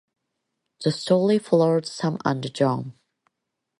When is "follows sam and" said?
1.37-2.51